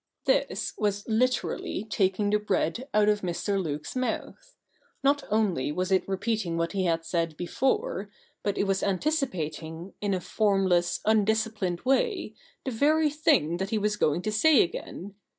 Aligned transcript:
This 0.25 0.73
was 0.79 1.07
literally 1.07 1.83
taking 1.83 2.31
the 2.31 2.39
bread 2.39 2.89
out 2.91 3.07
of 3.07 3.21
Mr. 3.21 3.61
Luke's 3.61 3.95
mouth. 3.95 4.55
Not 5.03 5.23
only 5.29 5.71
was 5.71 5.91
it 5.91 6.09
repeating 6.09 6.57
what 6.57 6.71
he 6.71 6.85
had 6.85 7.05
said 7.05 7.37
before, 7.37 8.09
but 8.41 8.57
it 8.57 8.63
was 8.63 8.81
anticipating, 8.81 9.93
in 10.01 10.15
a 10.15 10.19
formless, 10.19 11.01
undisciplined 11.05 11.81
way, 11.81 12.33
the 12.65 12.71
very 12.71 13.11
thing 13.11 13.57
that 13.57 13.69
he 13.69 13.77
was 13.77 13.95
going 13.95 14.23
to 14.23 14.31
say 14.31 14.63
again. 14.63 15.13